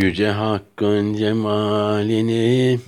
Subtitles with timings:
[0.00, 2.78] Yüce Hakk'ın cemalini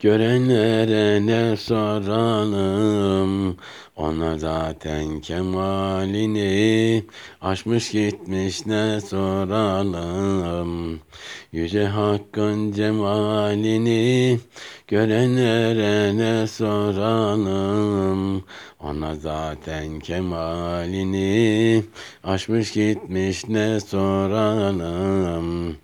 [0.00, 3.56] görenlere ne soralım?
[3.96, 7.04] Ona zaten kemalini
[7.40, 11.00] aşmış gitmiş ne soralım?
[11.52, 14.40] Yüce Hakk'ın cemalini
[14.88, 18.44] görenlere ne soralım?
[18.80, 21.82] Ona zaten kemalini
[22.24, 25.76] aşmış gitmiş ne soralım?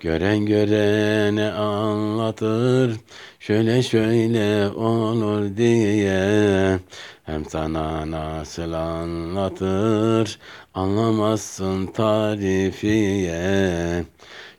[0.00, 2.96] Gören görene anlatır,
[3.40, 6.78] şöyle şöyle olur diye.
[7.24, 10.38] Hem sana nasıl anlatır,
[10.74, 13.34] anlamazsın tarifiye.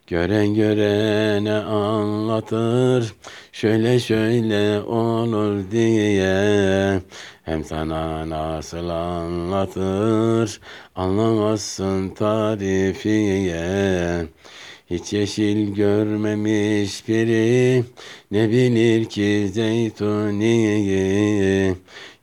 [0.06, 3.14] Gören görene anlatır,
[3.52, 7.00] şöyle şöyle olur diye.
[7.42, 10.60] Hem sana nasıl anlatır,
[10.94, 13.60] anlamazsın tarifiye.
[14.90, 17.84] Hiç yeşil görmemiş biri
[18.30, 20.94] ne bilir ki zeytuniyi?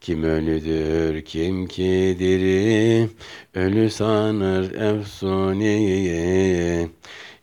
[0.01, 3.07] Kim ölüdür kim ki diri
[3.55, 6.07] ölü sanır efsuniyi.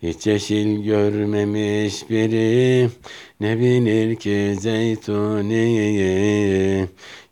[0.02, 2.88] Hiç yeşil görmemiş biri
[3.40, 6.06] ne bilir ki zeytuniyi?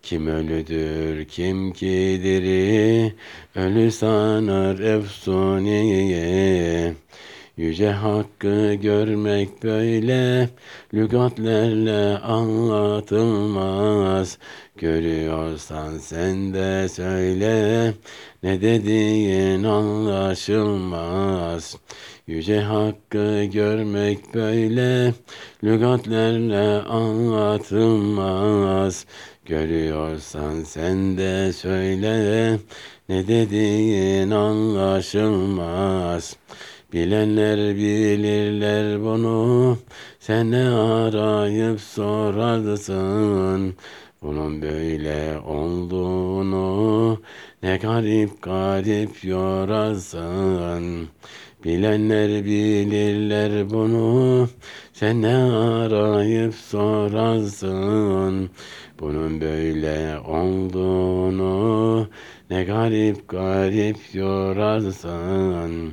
[0.02, 3.12] Kim ölüdür kim ki diri
[3.56, 6.12] ölü sanır efsuniyi
[7.56, 10.48] Yüce Hakkı görmek böyle
[10.94, 14.38] lügatlerle anlatılmaz.
[14.76, 17.94] Görüyorsan sen de söyle
[18.42, 21.76] ne dediğin anlaşılmaz.
[22.26, 25.14] Yüce Hakkı görmek böyle
[25.64, 29.06] lügatlerle anlatılmaz.
[29.44, 32.58] Görüyorsan sen de söyle
[33.08, 36.36] ne dediğin anlaşılmaz.
[36.92, 39.78] Bilenler bilirler bunu,
[40.20, 43.74] sen ne arayıp sorarsın.
[44.22, 47.18] Bunun böyle olduğunu
[47.62, 51.08] ne garip garip yorarsın.
[51.64, 54.48] Bilenler bilirler bunu,
[54.92, 58.50] sen ne arayıp sorarsın.
[59.00, 62.08] Bunun böyle olduğunu
[62.50, 65.92] ne garip garip yorarsın.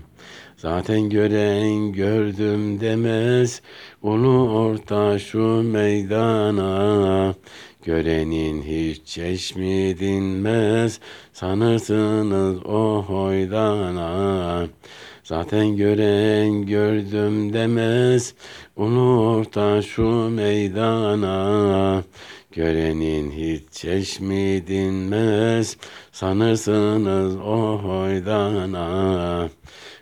[0.62, 3.62] Zaten gören gördüm demez,
[4.02, 7.36] ulu orta şu meydana.
[7.86, 11.00] Görenin hiç çeşmi dinmez,
[11.34, 14.68] sanırsınız o hoydana.
[15.24, 18.34] Zaten gören gördüm demez,
[18.76, 22.04] ulu orta şu meydana.
[22.52, 25.78] Görenin hiç çeşmi dinmez,
[26.12, 29.50] sanırsınız o hoydana.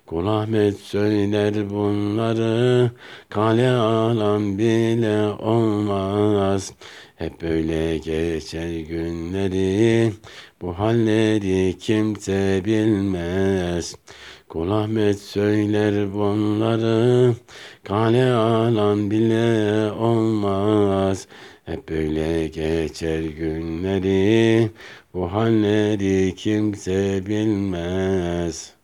[0.08, 2.92] Kul Ahmet söyler bunları,
[3.30, 6.74] kale alan bile olmaz.
[7.16, 10.14] Hep böyle geçer günleri,
[10.62, 13.96] bu halleri kimse bilmez.
[14.50, 17.34] Kul Ahmet söyler bunları,
[17.84, 21.28] kale alan bile olmaz.
[21.66, 24.70] Hep böyle geçer günleri,
[25.14, 28.77] bu halleri kimse bilmez.